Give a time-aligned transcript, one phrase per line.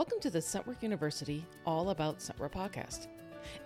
[0.00, 3.08] Welcome to the Scentwork University All About Scentwork podcast.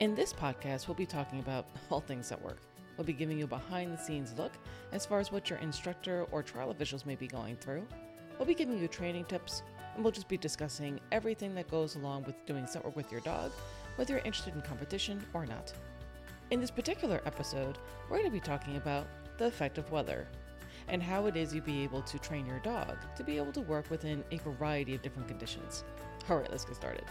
[0.00, 2.56] In this podcast, we'll be talking about all things Scentwork.
[2.96, 4.50] We'll be giving you a behind the scenes look
[4.90, 7.86] as far as what your instructor or trial officials may be going through.
[8.36, 9.62] We'll be giving you training tips,
[9.94, 13.52] and we'll just be discussing everything that goes along with doing Scentwork with your dog,
[13.94, 15.72] whether you're interested in competition or not.
[16.50, 17.78] In this particular episode,
[18.10, 19.06] we're going to be talking about
[19.38, 20.26] the effect of weather
[20.88, 23.60] and how it is you'd be able to train your dog to be able to
[23.60, 25.84] work within a variety of different conditions.
[26.30, 27.04] All right, let's get started.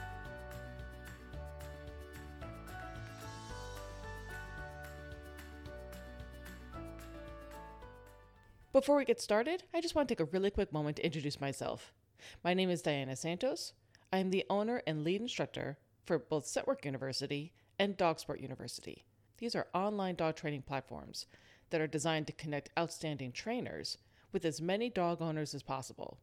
[8.71, 11.39] Before we get started, I just want to take a really quick moment to introduce
[11.39, 11.93] myself.
[12.43, 13.73] My name is Diana Santos.
[14.11, 19.05] I am the owner and lead instructor for both Scentwork University and Dogsport University.
[19.37, 21.27] These are online dog training platforms
[21.69, 23.99] that are designed to connect outstanding trainers
[24.31, 26.17] with as many dog owners as possible.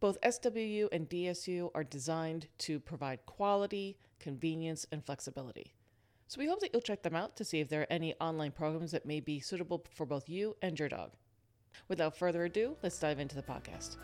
[0.00, 5.74] Both SWU and DSU are designed to provide quality, convenience, and flexibility.
[6.26, 8.52] So we hope that you'll check them out to see if there are any online
[8.52, 11.12] programs that may be suitable for both you and your dog.
[11.88, 13.98] Without further ado, let's dive into the podcast.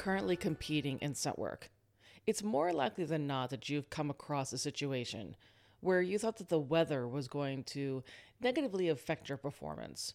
[0.00, 1.70] Currently competing in scent work,
[2.26, 5.36] it's more likely than not that you've come across a situation
[5.80, 8.02] where you thought that the weather was going to
[8.40, 10.14] negatively affect your performance.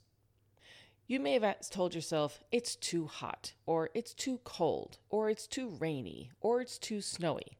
[1.05, 5.69] You may have told yourself, it's too hot, or it's too cold, or it's too
[5.79, 7.59] rainy, or it's too snowy.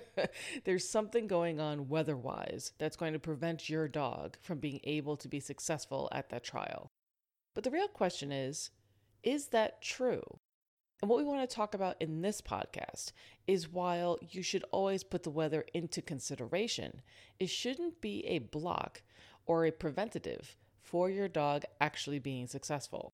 [0.64, 5.18] There's something going on weather wise that's going to prevent your dog from being able
[5.18, 6.92] to be successful at that trial.
[7.52, 8.70] But the real question is,
[9.22, 10.38] is that true?
[11.00, 13.12] And what we want to talk about in this podcast
[13.46, 17.02] is while you should always put the weather into consideration,
[17.38, 19.02] it shouldn't be a block
[19.46, 23.12] or a preventative for your dog actually being successful.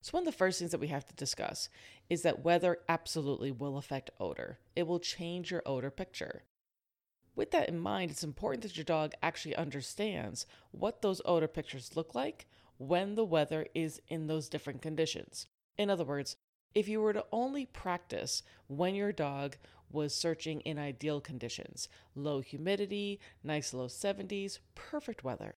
[0.00, 1.68] So, one of the first things that we have to discuss
[2.08, 4.60] is that weather absolutely will affect odor.
[4.74, 6.44] It will change your odor picture.
[7.34, 11.94] With that in mind, it's important that your dog actually understands what those odor pictures
[11.94, 12.46] look like
[12.78, 15.46] when the weather is in those different conditions.
[15.78, 16.36] In other words,
[16.74, 19.56] if you were to only practice when your dog
[19.90, 25.54] was searching in ideal conditions low humidity, nice low 70s, perfect weather.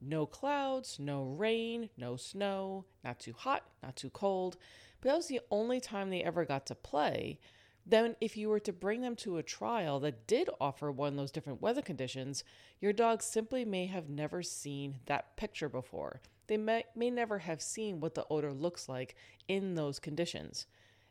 [0.00, 4.56] No clouds, no rain, no snow, not too hot, not too cold.
[5.00, 7.38] But that was the only time they ever got to play.
[7.84, 11.16] Then, if you were to bring them to a trial that did offer one of
[11.16, 12.44] those different weather conditions,
[12.80, 16.20] your dog simply may have never seen that picture before.
[16.48, 19.14] They may, may never have seen what the odor looks like
[19.46, 20.66] in those conditions.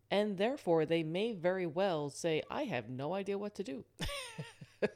[0.09, 3.85] And therefore, they may very well say, I have no idea what to do.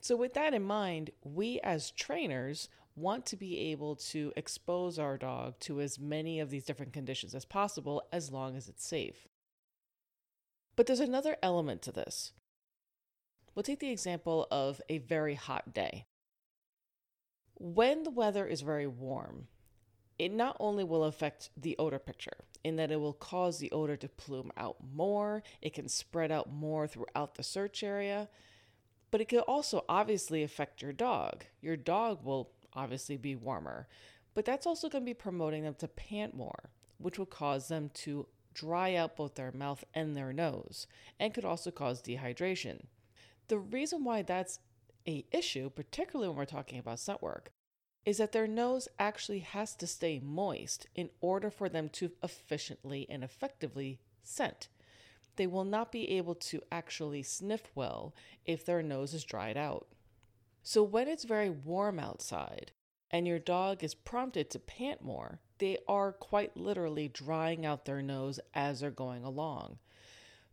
[0.00, 5.16] so, with that in mind, we as trainers want to be able to expose our
[5.16, 9.28] dog to as many of these different conditions as possible as long as it's safe.
[10.76, 12.32] But there's another element to this.
[13.54, 16.06] We'll take the example of a very hot day.
[17.58, 19.48] When the weather is very warm,
[20.18, 23.96] it not only will affect the odor picture in that it will cause the odor
[23.96, 28.28] to plume out more, it can spread out more throughout the search area,
[29.10, 31.44] but it could also obviously affect your dog.
[31.60, 33.86] Your dog will obviously be warmer,
[34.34, 37.90] but that's also going to be promoting them to pant more, which will cause them
[37.94, 40.86] to dry out both their mouth and their nose
[41.20, 42.80] and could also cause dehydration.
[43.48, 44.58] The reason why that's
[45.06, 47.50] a issue, particularly when we're talking about scent work,
[48.04, 53.06] is that their nose actually has to stay moist in order for them to efficiently
[53.10, 54.68] and effectively scent.
[55.36, 58.14] They will not be able to actually sniff well
[58.44, 59.88] if their nose is dried out.
[60.62, 62.72] So, when it's very warm outside
[63.10, 68.02] and your dog is prompted to pant more, they are quite literally drying out their
[68.02, 69.78] nose as they're going along.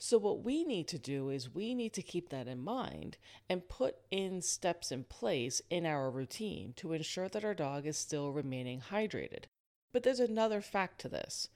[0.05, 3.15] So, what we need to do is we need to keep that in mind
[3.49, 7.97] and put in steps in place in our routine to ensure that our dog is
[7.97, 9.45] still remaining hydrated.
[9.93, 11.47] But there's another fact to this.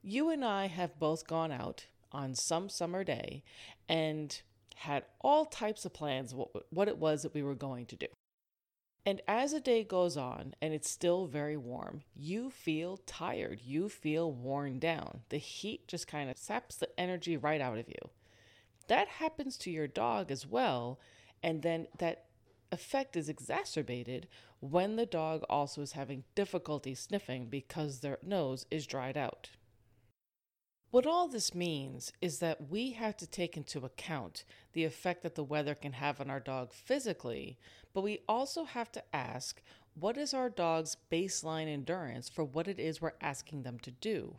[0.00, 3.44] You and I have both gone out on some summer day
[3.86, 4.40] and
[4.76, 6.34] had all types of plans
[6.70, 8.06] what, it was that we were going to do.
[9.06, 13.60] And as the day goes on and it's still very warm, you feel tired.
[13.64, 15.20] You feel worn down.
[15.30, 18.10] The heat just kind of saps the energy right out of you.
[18.88, 20.98] That happens to your dog as well.
[21.42, 22.24] And then that
[22.70, 24.28] effect is exacerbated
[24.60, 29.50] when the dog also is having difficulty sniffing because their nose is dried out.
[30.90, 35.34] What all this means is that we have to take into account the effect that
[35.34, 37.58] the weather can have on our dog physically,
[37.92, 39.60] but we also have to ask
[39.94, 44.36] what is our dog's baseline endurance for what it is we're asking them to do.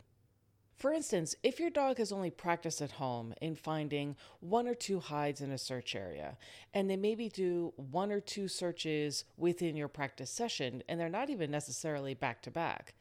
[0.76, 5.00] For instance, if your dog has only practiced at home in finding one or two
[5.00, 6.36] hides in a search area,
[6.74, 11.30] and they maybe do one or two searches within your practice session, and they're not
[11.30, 12.96] even necessarily back to back,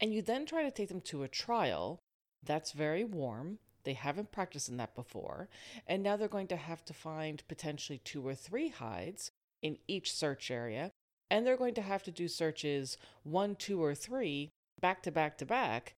[0.00, 2.00] and you then try to take them to a trial,
[2.46, 3.58] that's very warm.
[3.84, 5.48] They haven't practiced in that before.
[5.86, 9.30] And now they're going to have to find potentially two or three hides
[9.62, 10.90] in each search area.
[11.30, 14.50] And they're going to have to do searches one, two, or three
[14.80, 15.94] back to back to back,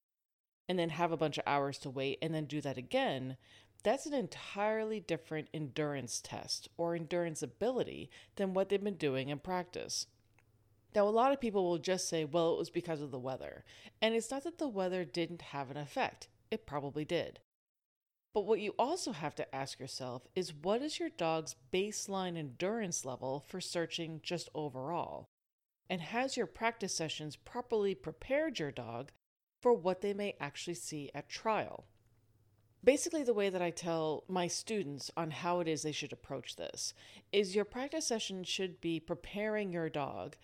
[0.68, 3.36] and then have a bunch of hours to wait and then do that again.
[3.82, 9.38] That's an entirely different endurance test or endurance ability than what they've been doing in
[9.38, 10.06] practice.
[10.94, 13.64] Now, a lot of people will just say, well, it was because of the weather.
[14.02, 17.40] And it's not that the weather didn't have an effect, it probably did.
[18.34, 23.04] But what you also have to ask yourself is what is your dog's baseline endurance
[23.04, 25.28] level for searching just overall?
[25.90, 29.10] And has your practice sessions properly prepared your dog
[29.60, 31.86] for what they may actually see at trial?
[32.84, 36.56] Basically, the way that I tell my students on how it is they should approach
[36.56, 36.94] this
[37.32, 40.36] is your practice session should be preparing your dog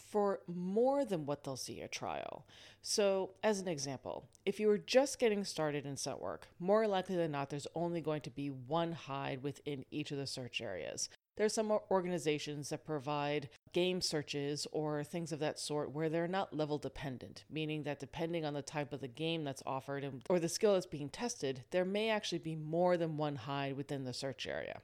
[0.00, 2.46] for more than what they'll see at trial.
[2.82, 7.16] So, as an example, if you were just getting started in scent work, more likely
[7.16, 11.08] than not, there's only going to be one hide within each of the search areas.
[11.36, 16.54] There's some organizations that provide game searches or things of that sort where they're not
[16.54, 20.48] level dependent, meaning that depending on the type of the game that's offered or the
[20.48, 24.46] skill that's being tested, there may actually be more than one hide within the search
[24.46, 24.80] area.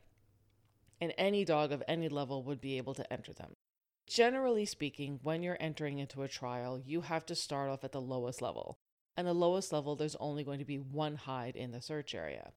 [1.01, 3.56] And any dog of any level would be able to enter them.
[4.07, 8.01] Generally speaking, when you're entering into a trial, you have to start off at the
[8.01, 8.79] lowest level.
[9.17, 12.53] And the lowest level, there's only going to be one hide in the search area.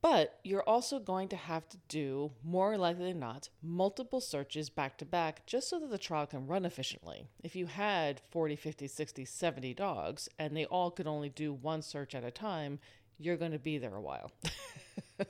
[0.00, 4.98] But you're also going to have to do, more likely than not, multiple searches back
[4.98, 7.28] to back just so that the trial can run efficiently.
[7.42, 11.82] If you had 40, 50, 60, 70 dogs and they all could only do one
[11.82, 12.80] search at a time,
[13.16, 14.32] you're going to be there a while.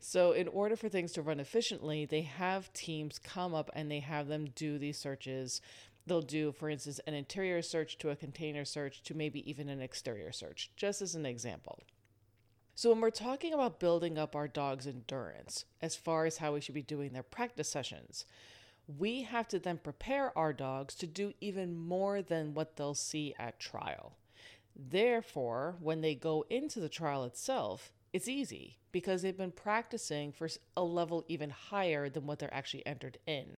[0.00, 4.00] so, in order for things to run efficiently, they have teams come up and they
[4.00, 5.60] have them do these searches.
[6.06, 9.80] They'll do, for instance, an interior search to a container search to maybe even an
[9.80, 11.80] exterior search, just as an example.
[12.74, 16.60] So, when we're talking about building up our dog's endurance, as far as how we
[16.60, 18.26] should be doing their practice sessions,
[18.98, 23.34] we have to then prepare our dogs to do even more than what they'll see
[23.38, 24.16] at trial.
[24.76, 30.48] Therefore, when they go into the trial itself, it's easy because they've been practicing for
[30.76, 33.56] a level even higher than what they're actually entered in.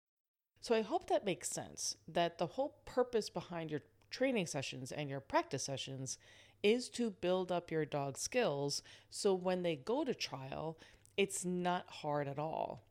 [0.60, 5.10] So I hope that makes sense that the whole purpose behind your training sessions and
[5.10, 6.18] your practice sessions
[6.62, 10.78] is to build up your dog's skills so when they go to trial,
[11.16, 12.84] it's not hard at all.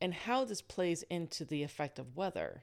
[0.00, 2.62] And how this plays into the effect of weather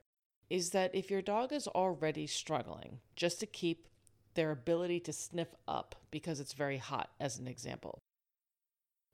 [0.50, 3.90] is that if your dog is already struggling just to keep
[4.36, 8.00] their ability to sniff up because it's very hot, as an example.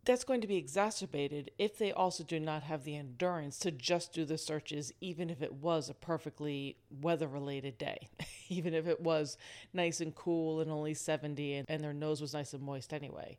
[0.03, 4.13] That's going to be exacerbated if they also do not have the endurance to just
[4.13, 8.09] do the searches, even if it was a perfectly weather related day,
[8.49, 9.37] even if it was
[9.73, 13.37] nice and cool and only 70 and, and their nose was nice and moist anyway.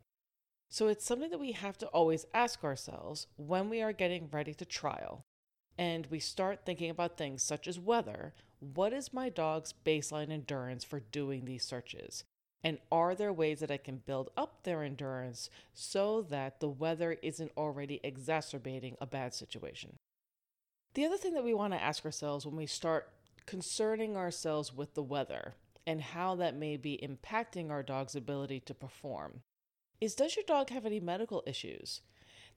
[0.69, 4.53] So it's something that we have to always ask ourselves when we are getting ready
[4.53, 5.25] to trial
[5.77, 8.33] and we start thinking about things such as weather.
[8.59, 12.23] What is my dog's baseline endurance for doing these searches?
[12.63, 17.17] And are there ways that I can build up their endurance so that the weather
[17.21, 19.97] isn't already exacerbating a bad situation?
[20.93, 23.09] The other thing that we want to ask ourselves when we start
[23.45, 25.55] concerning ourselves with the weather
[25.85, 29.41] and how that may be impacting our dog's ability to perform
[29.99, 32.01] is Does your dog have any medical issues?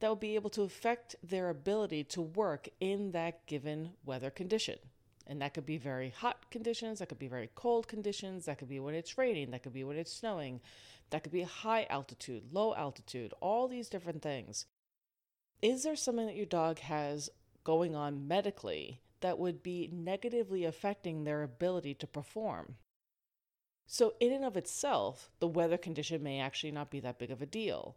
[0.01, 4.79] that will be able to affect their ability to work in that given weather condition.
[5.26, 8.68] And that could be very hot conditions, that could be very cold conditions, that could
[8.68, 10.61] be when it's raining, that could be when it's snowing,
[11.11, 14.66] that could be high altitude, low altitude, all these different things.
[15.62, 17.30] Is there something that your dog has
[17.64, 22.76] going on medically that would be negatively affecting their ability to perform?
[23.87, 27.40] So, in and of itself, the weather condition may actually not be that big of
[27.40, 27.97] a deal.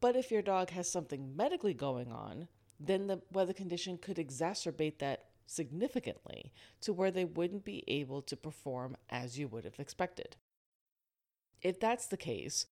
[0.00, 4.98] But if your dog has something medically going on, then the weather condition could exacerbate
[4.98, 10.36] that significantly to where they wouldn't be able to perform as you would have expected.
[11.62, 12.66] If that's the case,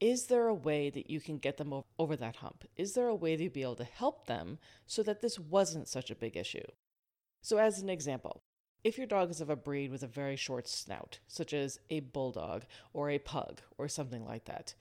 [0.00, 2.64] is there a way that you can get them over that hump?
[2.76, 6.10] Is there a way to be able to help them so that this wasn't such
[6.10, 6.64] a big issue?
[7.42, 8.42] So, as an example,
[8.82, 12.00] if your dog is of a breed with a very short snout, such as a
[12.00, 12.64] bulldog
[12.94, 14.74] or a pug or something like that,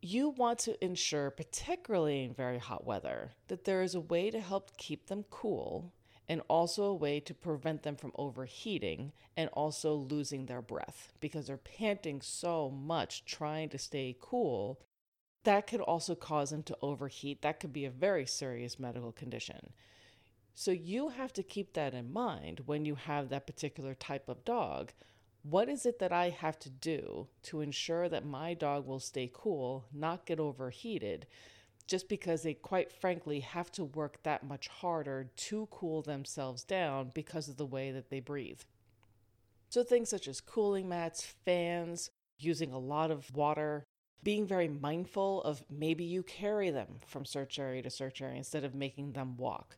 [0.00, 4.40] you want to ensure, particularly in very hot weather, that there is a way to
[4.40, 5.92] help keep them cool
[6.30, 11.48] and also a way to prevent them from overheating and also losing their breath because
[11.48, 14.80] they're panting so much trying to stay cool.
[15.42, 17.42] That could also cause them to overheat.
[17.42, 19.72] That could be a very serious medical condition.
[20.54, 24.44] So you have to keep that in mind when you have that particular type of
[24.44, 24.92] dog.
[25.42, 29.28] What is it that I have to do to ensure that my dog will stay
[29.32, 31.26] cool, not get overheated?
[31.90, 37.10] Just because they quite frankly have to work that much harder to cool themselves down
[37.12, 38.60] because of the way that they breathe.
[39.70, 43.82] So, things such as cooling mats, fans, using a lot of water,
[44.22, 48.62] being very mindful of maybe you carry them from search area to search area instead
[48.62, 49.76] of making them walk.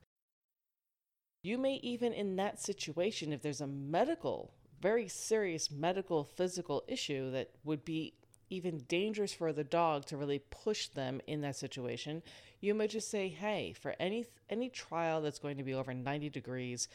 [1.43, 4.53] You may even, in that situation, if there's a medical,
[4.83, 8.15] very serious medical, physical issue that would be
[8.53, 12.23] even dangerous for the dog to really push them in that situation,
[12.61, 16.29] you might just say, "Hey, for any any trial that's going to be over 90
[16.29, 16.87] degrees,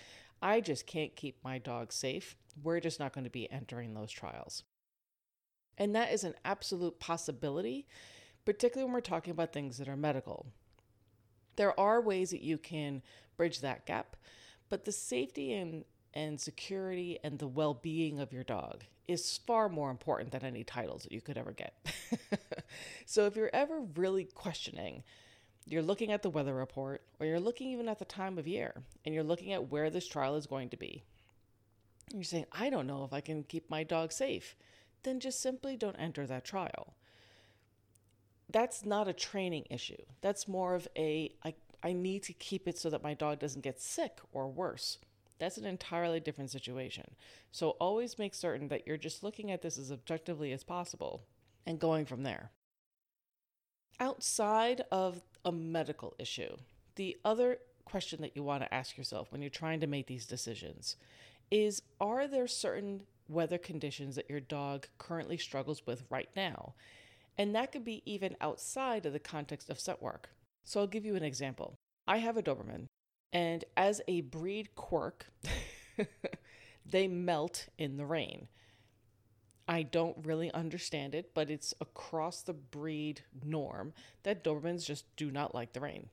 [0.41, 2.37] I just can't keep my dog safe.
[2.61, 4.63] We're just not going to be entering those trials."
[5.77, 7.87] And that is an absolute possibility,
[8.45, 10.47] particularly when we're talking about things that are medical.
[11.55, 13.01] There are ways that you can
[13.35, 14.15] bridge that gap,
[14.69, 19.69] but the safety and and security and the well being of your dog is far
[19.69, 21.73] more important than any titles that you could ever get.
[23.05, 25.03] so if you're ever really questioning,
[25.65, 28.73] you're looking at the weather report or you're looking even at the time of year
[29.05, 31.03] and you're looking at where this trial is going to be.
[32.13, 34.55] You're saying, I don't know if I can keep my dog safe.
[35.03, 36.95] Then just simply don't enter that trial.
[38.49, 40.01] That's not a training issue.
[40.21, 43.61] That's more of a I, I need to keep it so that my dog doesn't
[43.61, 44.99] get sick or worse.
[45.39, 47.15] That's an entirely different situation.
[47.51, 51.23] So always make certain that you're just looking at this as objectively as possible
[51.65, 52.51] and going from there.
[53.99, 56.55] Outside of a medical issue,
[56.95, 60.25] the other question that you want to ask yourself when you're trying to make these
[60.25, 60.95] decisions
[61.49, 66.73] is Are there certain weather conditions that your dog currently struggles with right now?
[67.37, 70.29] And that could be even outside of the context of scent work.
[70.63, 71.75] So I'll give you an example.
[72.07, 72.87] I have a Doberman
[73.33, 75.27] and as a breed quirk,
[76.85, 78.47] they melt in the rain.
[79.67, 83.93] I don't really understand it, but it's across the breed norm
[84.23, 86.07] that Dobermans just do not like the rain.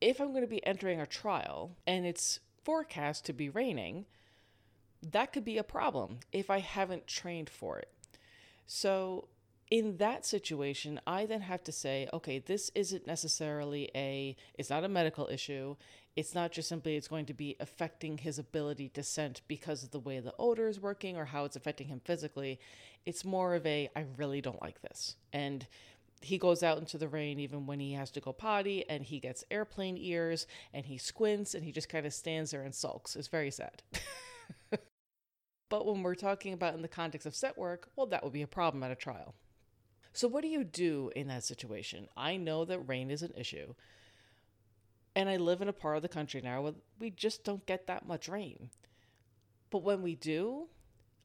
[0.00, 4.04] If I'm going to be entering a trial and it's forecast to be raining,
[5.02, 7.88] that could be a problem if I haven't trained for it.
[8.66, 9.28] So,
[9.70, 14.84] in that situation, I then have to say, okay, this isn't necessarily a, it's not
[14.84, 15.76] a medical issue
[16.16, 19.90] it's not just simply it's going to be affecting his ability to scent because of
[19.90, 22.60] the way the odor is working or how it's affecting him physically.
[23.04, 25.16] It's more of a I really don't like this.
[25.32, 25.66] And
[26.20, 29.18] he goes out into the rain even when he has to go potty and he
[29.18, 33.16] gets airplane ears and he squints and he just kind of stands there and sulks.
[33.16, 33.82] It's very sad.
[35.68, 38.42] but when we're talking about in the context of scent work, well, that would be
[38.42, 39.34] a problem at a trial.
[40.14, 42.08] So, what do you do in that situation?
[42.16, 43.74] I know that rain is an issue.
[45.16, 47.88] And I live in a part of the country now where we just don't get
[47.88, 48.70] that much rain.
[49.70, 50.68] But when we do,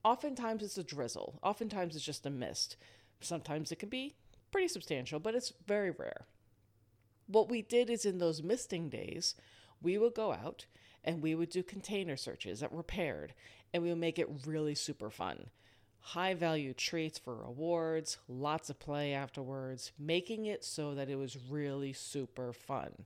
[0.04, 1.40] oftentimes it's a drizzle.
[1.44, 2.78] Oftentimes it's just a mist.
[3.22, 4.16] Sometimes it can be
[4.52, 6.26] pretty substantial, but it's very rare.
[7.28, 9.36] What we did is in those misting days,
[9.84, 10.66] we would go out
[11.04, 13.36] and we would do container searches that were paired
[13.72, 15.52] and we would make it really super fun.
[16.00, 21.38] High value treats for rewards, lots of play afterwards, making it so that it was
[21.50, 23.06] really super fun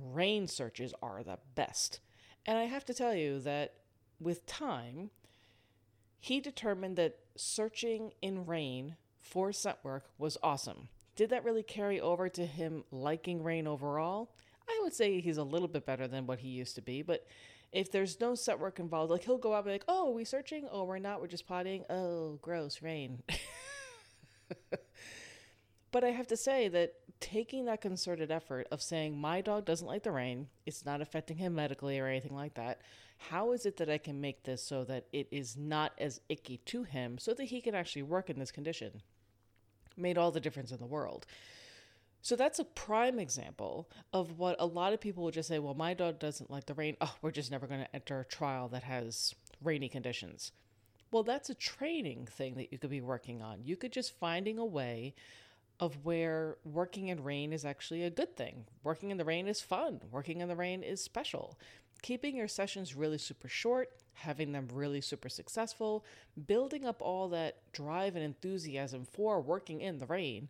[0.00, 2.00] rain searches are the best.
[2.46, 3.74] And I have to tell you that
[4.20, 5.10] with time,
[6.20, 10.88] he determined that searching in rain for scent work was awesome.
[11.16, 14.30] Did that really carry over to him liking rain overall?
[14.68, 17.26] I would say he's a little bit better than what he used to be, but
[17.72, 20.14] if there's no scent work involved, like he'll go out and be like, oh, are
[20.14, 20.68] we searching?
[20.70, 21.84] Oh, we're not, we're just potting.
[21.90, 23.22] Oh, gross, rain.
[25.90, 29.86] but I have to say that taking that concerted effort of saying, my dog doesn't
[29.86, 32.80] like the rain, it's not affecting him medically or anything like that.
[33.18, 36.58] How is it that I can make this so that it is not as icky
[36.66, 39.02] to him so that he can actually work in this condition?
[39.96, 41.26] Made all the difference in the world.
[42.20, 45.74] So that's a prime example of what a lot of people would just say, well,
[45.74, 46.96] my dog doesn't like the rain.
[47.00, 50.52] Oh, we're just never going to enter a trial that has rainy conditions.
[51.10, 53.62] Well, that's a training thing that you could be working on.
[53.64, 55.14] You could just finding a way
[55.80, 58.64] of where working in rain is actually a good thing.
[58.82, 60.00] Working in the rain is fun.
[60.10, 61.58] Working in the rain is special.
[62.02, 66.04] Keeping your sessions really super short, having them really super successful,
[66.46, 70.48] building up all that drive and enthusiasm for working in the rain.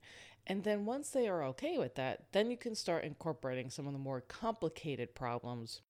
[0.49, 3.93] And then once they are okay with that, then you can start incorporating some of
[3.93, 5.83] the more complicated problems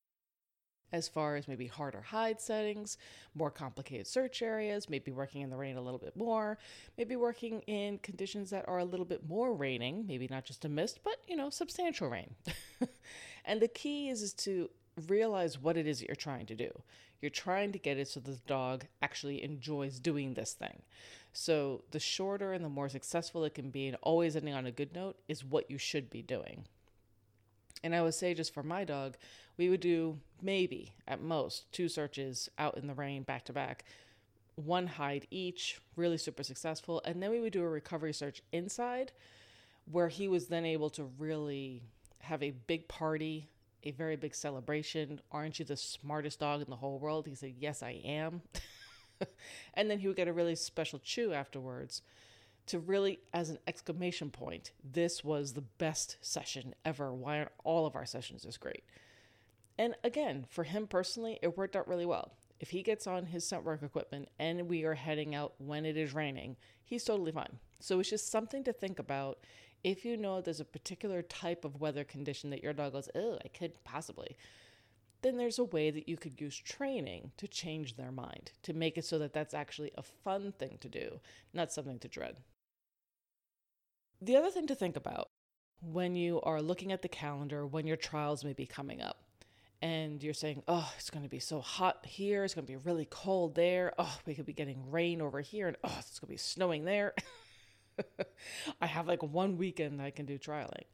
[0.92, 2.96] as far as maybe harder hide settings,
[3.34, 6.58] more complicated search areas, maybe working in the rain a little bit more,
[6.96, 10.68] maybe working in conditions that are a little bit more raining, maybe not just a
[10.68, 12.34] mist, but you know, substantial rain.
[13.44, 14.70] and the key is, is to
[15.06, 16.70] realize what it is that you're trying to do.
[17.20, 20.82] You're trying to get it so the dog actually enjoys doing this thing.
[21.38, 24.72] So the shorter and the more successful it can be and always ending on a
[24.72, 26.64] good note is what you should be doing.
[27.84, 29.16] And I would say, just for my dog,
[29.56, 33.84] we would do maybe at most two searches out in the rain back to back,
[34.56, 37.00] one hide each, really super successful.
[37.04, 39.12] And then we would do a recovery search inside
[39.88, 41.82] where he was then able to really
[42.18, 43.48] have a big party,
[43.84, 45.20] a very big celebration.
[45.30, 47.28] Aren't you the smartest dog in the whole world?
[47.28, 48.42] He said, Yes, I am.
[49.74, 52.02] and then he would get a really special chew afterwards
[52.68, 57.12] to really, as an exclamation point, this was the best session ever.
[57.12, 58.84] Why aren't all of our sessions this great?
[59.78, 62.32] And again, for him personally, it worked out really well.
[62.60, 65.96] If he gets on his scent work equipment and we are heading out when it
[65.96, 67.58] is raining, he's totally fine.
[67.80, 69.38] So it's just something to think about.
[69.84, 73.38] If you know there's a particular type of weather condition that your dog goes, oh,
[73.44, 74.36] I could possibly,
[75.22, 78.96] then there's a way that you could use training to change their mind, to make
[78.96, 81.20] it so that that's actually a fun thing to do,
[81.52, 82.36] not something to dread.
[84.20, 85.28] The other thing to think about
[85.80, 89.22] when you are looking at the calendar, when your trials may be coming up,
[89.80, 92.76] and you're saying, oh, it's going to be so hot here, it's going to be
[92.76, 96.28] really cold there, oh, we could be getting rain over here, and oh, it's going
[96.28, 97.14] to be snowing there.
[98.80, 100.84] I have like one weekend I can do trialing.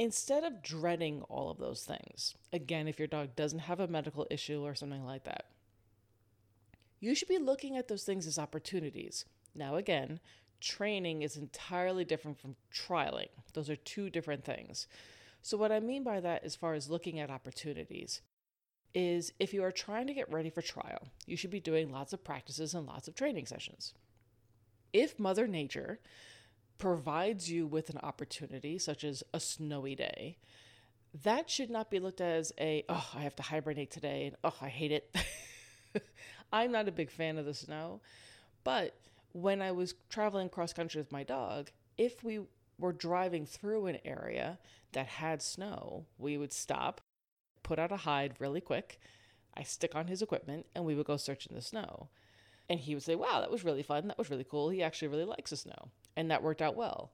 [0.00, 4.26] Instead of dreading all of those things, again, if your dog doesn't have a medical
[4.30, 5.50] issue or something like that,
[7.00, 9.26] you should be looking at those things as opportunities.
[9.54, 10.18] Now, again,
[10.58, 13.28] training is entirely different from trialing.
[13.52, 14.86] Those are two different things.
[15.42, 18.22] So, what I mean by that, as far as looking at opportunities,
[18.94, 22.14] is if you are trying to get ready for trial, you should be doing lots
[22.14, 23.92] of practices and lots of training sessions.
[24.94, 26.00] If Mother Nature
[26.80, 30.38] provides you with an opportunity, such as a snowy day,
[31.22, 34.36] that should not be looked at as a, oh, I have to hibernate today, and
[34.42, 35.14] oh, I hate it.
[36.52, 38.00] I'm not a big fan of the snow,
[38.64, 38.96] but
[39.32, 42.40] when I was traveling cross country with my dog, if we
[42.78, 44.58] were driving through an area
[44.92, 47.00] that had snow, we would stop,
[47.62, 48.98] put out a hide really quick.
[49.54, 52.08] I stick on his equipment and we would go search in the snow.
[52.68, 54.08] And he would say, Wow, that was really fun.
[54.08, 54.70] That was really cool.
[54.70, 55.90] He actually really likes the snow.
[56.20, 57.12] And that worked out well.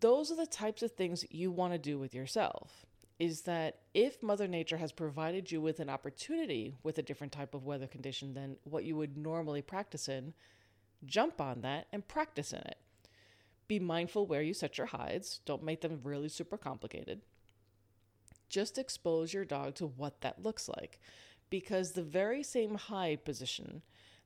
[0.00, 2.84] Those are the types of things you want to do with yourself.
[3.18, 7.54] Is that if Mother Nature has provided you with an opportunity with a different type
[7.54, 10.34] of weather condition than what you would normally practice in,
[11.04, 12.78] Jump on that and practice in it.
[13.66, 17.20] Be mindful where you set your hides, don't make them really super complicated.
[18.48, 20.98] Just expose your dog to what that looks like
[21.50, 23.82] because the very same hide position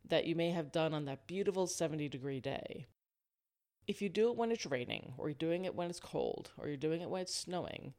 [0.09, 2.87] that you may have done on that beautiful 70 degree day,
[3.93, 6.67] if you do it when it's raining, or you're doing it when it's cold, or
[6.67, 7.93] you're doing it when it's snowing,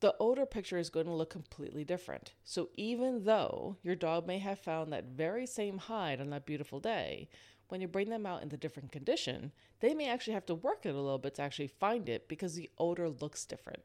[0.00, 2.32] the odor picture is going to look completely different.
[2.42, 6.80] So even though your dog may have found that very same hide on that beautiful
[6.80, 7.28] day,
[7.68, 10.84] when you bring them out in the different condition, they may actually have to work
[10.84, 13.84] it a little bit to actually find it because the odor looks different.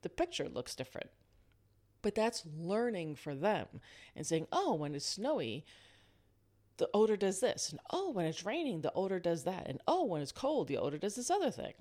[0.00, 1.10] The picture looks different.
[2.00, 3.66] But that's learning for them
[4.16, 5.66] and saying, oh, when it's snowy,
[6.76, 7.70] the odor does this.
[7.70, 9.66] And oh, when it's raining, the odor does that.
[9.68, 11.74] And oh, when it's cold, the odor does this other thing.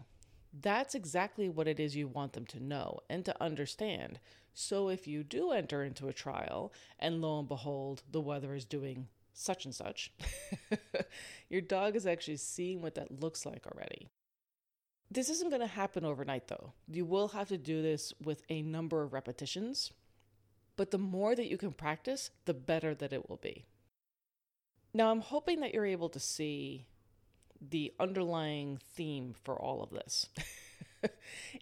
[0.53, 4.19] That's exactly what it is you want them to know and to understand.
[4.53, 8.65] So if you do enter into a trial and lo and behold, the weather is
[8.65, 10.13] doing such and such,
[11.49, 14.09] your dog is actually seeing what that looks like already.
[15.09, 16.73] This isn't going to happen overnight, though.
[16.87, 19.91] You will have to do this with a number of repetitions,
[20.75, 23.65] but the more that you can practice, the better that it will be.
[24.93, 26.87] Now, I'm hoping that you're able to see
[27.59, 30.27] the underlying theme for all of this.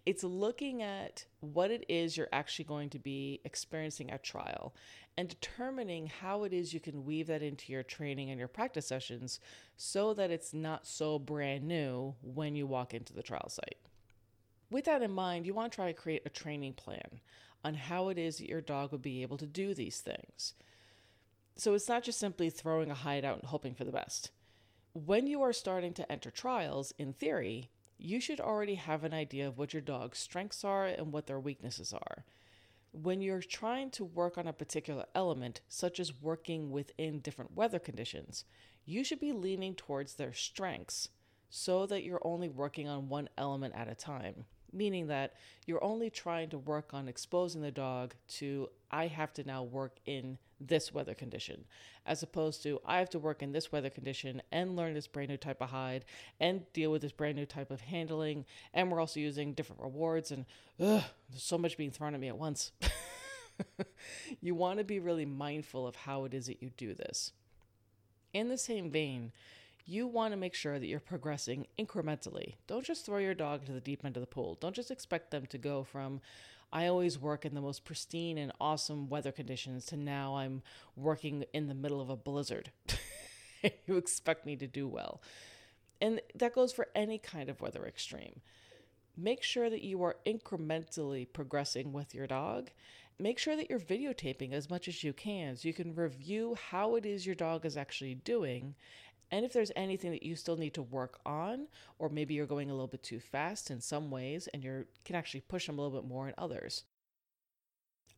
[0.05, 4.73] it's looking at what it is you're actually going to be experiencing at trial
[5.17, 8.87] and determining how it is you can weave that into your training and your practice
[8.87, 9.39] sessions
[9.77, 13.77] so that it's not so brand new when you walk into the trial site.
[14.69, 17.19] With that in mind, you want to try to create a training plan
[17.63, 20.53] on how it is that your dog would be able to do these things.
[21.61, 24.31] So it's not just simply throwing a hideout and hoping for the best.
[24.93, 27.69] When you are starting to enter trials, in theory,
[27.99, 31.39] you should already have an idea of what your dog's strengths are and what their
[31.39, 32.25] weaknesses are.
[32.93, 37.77] When you're trying to work on a particular element, such as working within different weather
[37.77, 38.43] conditions,
[38.83, 41.09] you should be leaning towards their strengths
[41.51, 45.33] so that you're only working on one element at a time meaning that
[45.65, 49.97] you're only trying to work on exposing the dog to I have to now work
[50.05, 51.65] in this weather condition,
[52.05, 55.29] as opposed to I have to work in this weather condition and learn this brand
[55.29, 56.05] new type of hide
[56.39, 58.45] and deal with this brand new type of handling.
[58.73, 60.45] And we're also using different rewards, and
[60.79, 62.71] ugh, there's so much being thrown at me at once.
[64.41, 67.33] you want to be really mindful of how it is that you do this.
[68.33, 69.31] In the same vein,
[69.85, 72.55] you want to make sure that you're progressing incrementally.
[72.67, 74.57] Don't just throw your dog into the deep end of the pool.
[74.61, 76.21] Don't just expect them to go from,
[76.73, 80.61] I always work in the most pristine and awesome weather conditions to now I'm
[80.95, 82.71] working in the middle of a blizzard.
[83.85, 85.21] you expect me to do well.
[85.99, 88.41] And that goes for any kind of weather extreme.
[89.17, 92.71] Make sure that you are incrementally progressing with your dog.
[93.19, 96.95] Make sure that you're videotaping as much as you can so you can review how
[96.95, 98.75] it is your dog is actually doing
[99.31, 101.67] and if there's anything that you still need to work on,
[101.99, 105.15] or maybe you're going a little bit too fast in some ways and you can
[105.15, 106.83] actually push them a little bit more in others.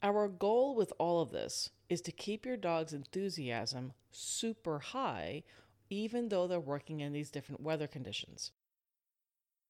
[0.01, 5.43] Our goal with all of this is to keep your dog's enthusiasm super high,
[5.89, 8.51] even though they're working in these different weather conditions.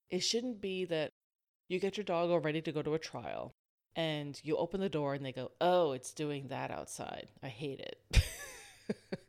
[0.10, 1.10] It shouldn't be that
[1.68, 3.52] you get your dog all ready to go to a trial
[3.96, 7.28] and you open the door and they go, Oh, it's doing that outside.
[7.44, 8.24] I hate it.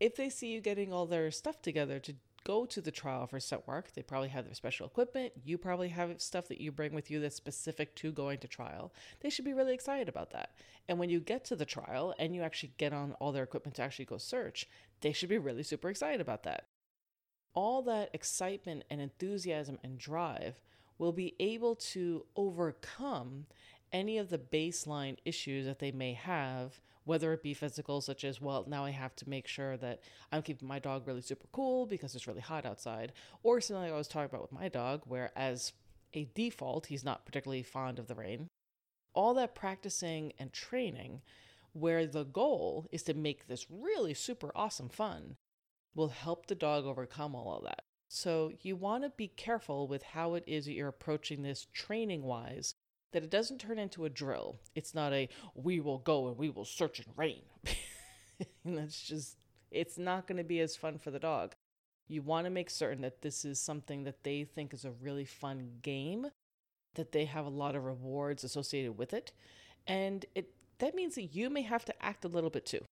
[0.00, 3.38] if they see you getting all their stuff together to go to the trial for
[3.40, 5.32] scent work, they probably have their special equipment.
[5.44, 8.92] You probably have stuff that you bring with you that's specific to going to trial.
[9.20, 10.54] They should be really excited about that.
[10.88, 13.76] And when you get to the trial and you actually get on all their equipment
[13.76, 14.66] to actually go search,
[15.00, 16.68] they should be really super excited about that.
[17.54, 20.62] All that excitement and enthusiasm and drive
[20.96, 23.46] will be able to overcome
[23.92, 28.38] any of the baseline issues that they may have, whether it be physical, such as,
[28.38, 31.86] well, now I have to make sure that I'm keeping my dog really super cool
[31.86, 35.04] because it's really hot outside, or something like I was talking about with my dog,
[35.06, 35.72] where as
[36.12, 38.48] a default, he's not particularly fond of the rain.
[39.14, 41.22] All that practicing and training,
[41.72, 45.36] where the goal is to make this really super awesome fun,
[45.94, 47.84] will help the dog overcome all of that.
[48.10, 52.22] So, you want to be careful with how it is that you're approaching this training
[52.22, 52.74] wise
[53.12, 54.58] that it doesn't turn into a drill.
[54.74, 57.42] It's not a we will go and we will search and rain.
[58.64, 59.36] that's just
[59.70, 61.54] it's not going to be as fun for the dog.
[62.08, 65.26] You want to make certain that this is something that they think is a really
[65.26, 66.26] fun game,
[66.94, 69.32] that they have a lot of rewards associated with it,
[69.86, 72.84] and it that means that you may have to act a little bit too.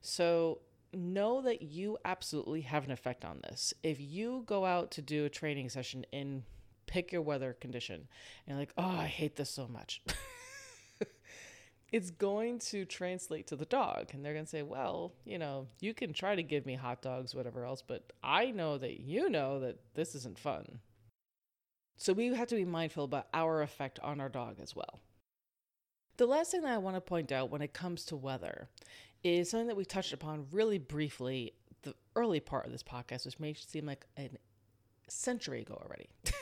[0.00, 0.60] So
[0.92, 3.74] know that you absolutely have an effect on this.
[3.82, 6.44] If you go out to do a training session in
[6.88, 8.08] pick your weather condition
[8.46, 10.02] and like, oh, I hate this so much.
[11.92, 15.68] it's going to translate to the dog and they're going to say, well, you know,
[15.80, 19.30] you can try to give me hot dogs, whatever else, but I know that you
[19.30, 20.80] know that this isn't fun.
[21.96, 25.00] So we have to be mindful about our effect on our dog as well.
[26.16, 28.68] The last thing that I want to point out when it comes to weather
[29.22, 33.38] is something that we touched upon really briefly the early part of this podcast, which
[33.38, 34.30] may seem like a
[35.08, 36.08] century ago already.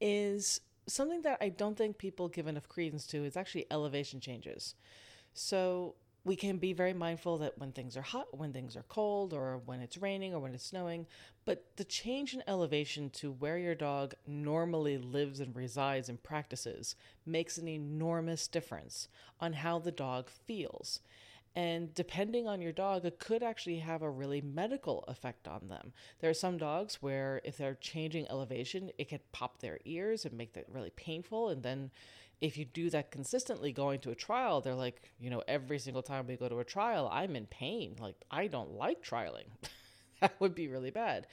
[0.00, 4.74] is something that I don't think people give enough credence to is actually elevation changes.
[5.34, 9.32] So we can be very mindful that when things are hot, when things are cold,
[9.32, 11.06] or when it's raining or when it's snowing,
[11.44, 16.96] but the change in elevation to where your dog normally lives and resides and practices
[17.24, 19.06] makes an enormous difference
[19.40, 21.00] on how the dog feels.
[21.56, 25.94] And depending on your dog, it could actually have a really medical effect on them.
[26.20, 30.36] There are some dogs where if they're changing elevation, it could pop their ears and
[30.36, 31.48] make that really painful.
[31.48, 31.90] And then
[32.42, 36.02] if you do that consistently going to a trial, they're like, you know, every single
[36.02, 37.96] time we go to a trial, I'm in pain.
[37.98, 39.46] Like, I don't like trialing.
[40.20, 41.26] that would be really bad.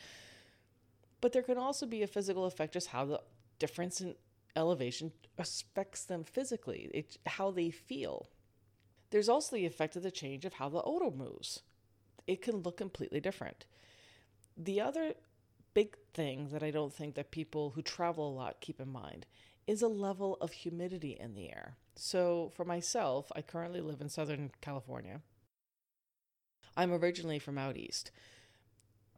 [1.19, 3.21] But there can also be a physical effect, just how the
[3.59, 4.15] difference in
[4.55, 8.29] elevation affects them physically, it, how they feel.
[9.13, 11.61] There's also the effect of the change of how the odor moves.
[12.25, 13.67] It can look completely different.
[14.57, 15.13] The other
[15.75, 19.27] big thing that I don't think that people who travel a lot keep in mind
[19.67, 21.75] is a level of humidity in the air.
[21.95, 25.21] So, for myself, I currently live in Southern California.
[26.75, 28.09] I'm originally from out east.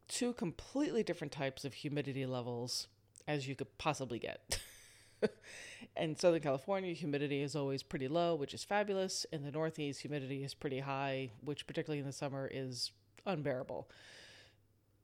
[0.08, 2.88] Two completely different types of humidity levels
[3.26, 4.60] as you could possibly get.
[5.96, 9.26] in Southern California, humidity is always pretty low, which is fabulous.
[9.32, 12.92] In the Northeast, humidity is pretty high, which, particularly in the summer, is
[13.24, 13.88] unbearable.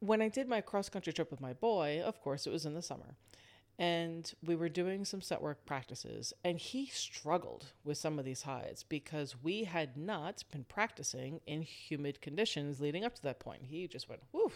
[0.01, 2.75] When I did my cross country trip with my boy, of course, it was in
[2.75, 3.17] the summer
[3.79, 8.43] and we were doing some scent work practices and he struggled with some of these
[8.43, 13.63] hides because we had not been practicing in humid conditions leading up to that point
[13.65, 14.53] he just went whew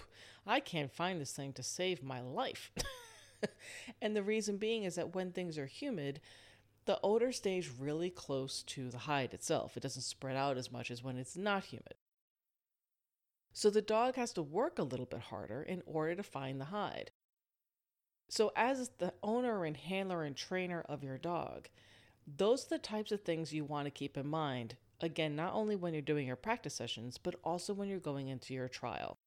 [0.47, 2.71] i can't find this thing to save my life
[4.03, 6.20] and the reason being is that when things are humid
[6.85, 10.90] the odor stays really close to the hide itself it doesn't spread out as much
[10.90, 11.94] as when it's not humid
[13.53, 16.66] so the dog has to work a little bit harder in order to find the
[16.66, 17.11] hide
[18.29, 21.68] so, as the owner and handler and trainer of your dog,
[22.27, 24.77] those are the types of things you want to keep in mind.
[25.01, 28.53] Again, not only when you're doing your practice sessions, but also when you're going into
[28.53, 29.18] your trial.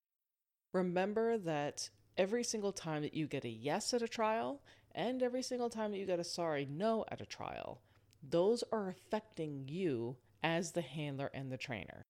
[0.74, 4.62] Remember that every single time that you get a yes at a trial,
[4.94, 7.82] and every single time that you get a sorry no at a trial,
[8.28, 12.06] those are affecting you as the handler and the trainer.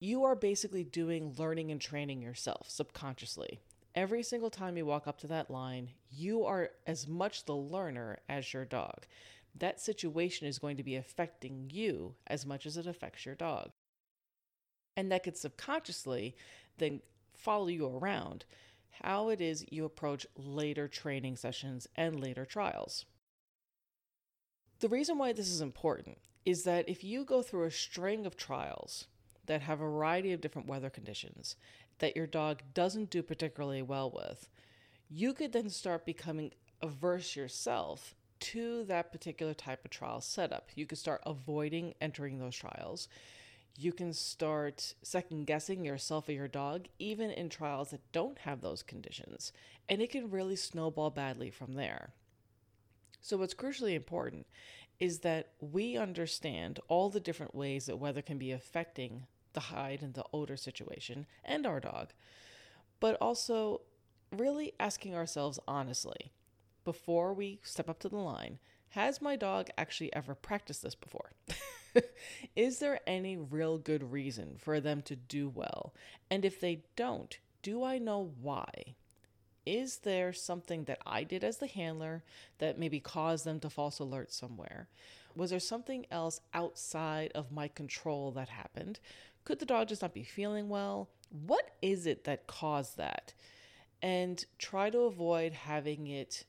[0.00, 3.60] You are basically doing learning and training yourself subconsciously.
[3.94, 8.18] Every single time you walk up to that line, you are as much the learner
[8.28, 9.06] as your dog.
[9.56, 13.70] That situation is going to be affecting you as much as it affects your dog.
[14.96, 16.36] And that could subconsciously
[16.78, 17.00] then
[17.34, 18.44] follow you around
[19.02, 23.04] how it is you approach later training sessions and later trials.
[24.80, 28.36] The reason why this is important is that if you go through a string of
[28.36, 29.06] trials
[29.46, 31.56] that have a variety of different weather conditions
[31.98, 34.48] that your dog doesn't do particularly well with,
[35.08, 40.68] you could then start becoming averse yourself to that particular type of trial setup.
[40.74, 43.08] You could start avoiding entering those trials.
[43.76, 48.60] You can start second guessing yourself or your dog, even in trials that don't have
[48.60, 49.52] those conditions.
[49.88, 52.12] And it can really snowball badly from there.
[53.20, 54.46] So, what's crucially important
[55.00, 60.02] is that we understand all the different ways that weather can be affecting the hide
[60.02, 62.12] and the odor situation and our dog,
[63.00, 63.80] but also
[64.30, 66.32] really asking ourselves honestly
[66.84, 68.58] before we step up to the line
[68.90, 71.32] has my dog actually ever practiced this before?
[72.56, 75.94] Is there any real good reason for them to do well?
[76.30, 78.94] And if they don't, do I know why?
[79.66, 82.22] Is there something that I did as the handler
[82.58, 84.88] that maybe caused them to false alert somewhere?
[85.34, 89.00] Was there something else outside of my control that happened?
[89.44, 91.08] Could the dog just not be feeling well?
[91.30, 93.32] What is it that caused that?
[94.02, 96.44] And try to avoid having it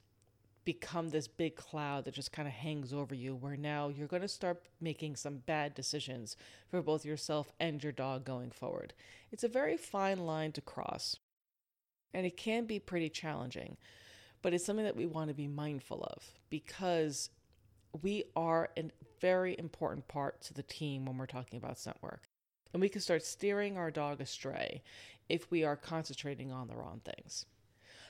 [0.66, 4.22] become this big cloud that just kind of hangs over you, where now you're going
[4.22, 6.36] to start making some bad decisions
[6.68, 8.94] for both yourself and your dog going forward.
[9.32, 11.18] It's a very fine line to cross,
[12.14, 13.78] and it can be pretty challenging,
[14.42, 17.30] but it's something that we want to be mindful of because
[18.02, 18.90] we are a
[19.22, 22.24] very important part to the team when we're talking about scent work
[22.76, 24.84] and we can start steering our dog astray
[25.30, 27.46] if we are concentrating on the wrong things.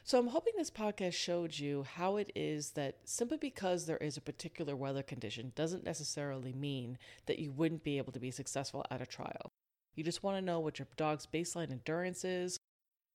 [0.07, 4.17] So, I'm hoping this podcast showed you how it is that simply because there is
[4.17, 8.85] a particular weather condition doesn't necessarily mean that you wouldn't be able to be successful
[8.91, 9.49] at a trial.
[9.95, 12.59] You just want to know what your dog's baseline endurance is,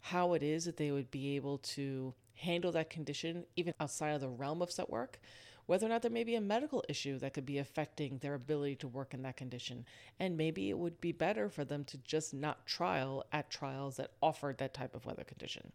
[0.01, 4.21] how it is that they would be able to handle that condition even outside of
[4.21, 5.21] the realm of scent work,
[5.67, 8.75] whether or not there may be a medical issue that could be affecting their ability
[8.75, 9.85] to work in that condition.
[10.19, 14.11] And maybe it would be better for them to just not trial at trials that
[14.21, 15.71] offered that type of weather condition.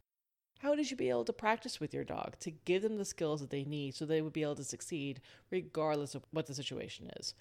[0.65, 3.39] How did you be able to practice with your dog to give them the skills
[3.39, 7.11] that they need so they would be able to succeed regardless of what the situation
[7.17, 7.35] is?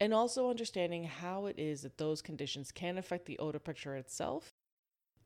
[0.00, 4.54] And also understanding how it is that those conditions can affect the odor picture itself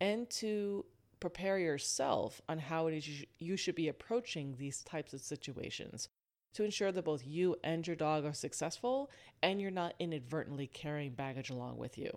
[0.00, 0.86] and to
[1.20, 6.08] prepare yourself on how it is you should be approaching these types of situations
[6.54, 9.08] to ensure that both you and your dog are successful
[9.40, 12.10] and you're not inadvertently carrying baggage along with you.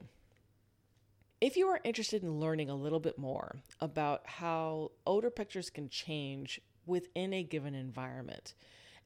[1.42, 5.88] If you are interested in learning a little bit more about how odor pictures can
[5.88, 8.56] change within a given environment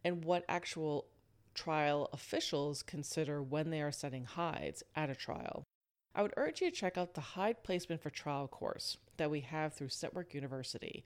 [0.03, 1.05] and what actual
[1.53, 5.63] trial officials consider when they are setting hides at a trial,
[6.15, 9.41] I would urge you to check out the Hide Placement for Trial course that we
[9.41, 11.03] have through Scent Work University.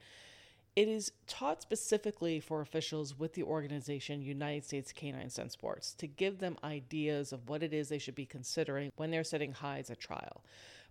[0.78, 6.08] It is taught specifically for officials with the organization United States Canine Scent Sports to
[6.08, 9.90] give them ideas of what it is they should be considering when they're setting hides
[9.90, 10.44] at trial.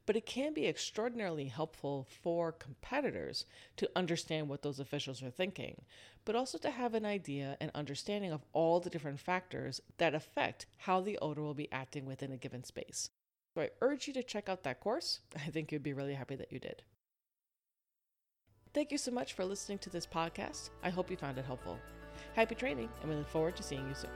[0.06, 3.44] But it can be extraordinarily helpful for competitors
[3.76, 5.82] to understand what those officials are thinking,
[6.24, 10.66] but also to have an idea and understanding of all the different factors that affect
[10.78, 13.10] how the odor will be acting within a given space.
[13.54, 15.20] So I urge you to check out that course.
[15.36, 16.82] I think you'd be really happy that you did.
[18.74, 20.68] Thank you so much for listening to this podcast.
[20.82, 21.78] I hope you found it helpful.
[22.34, 24.10] Happy training, and we look forward to seeing you soon.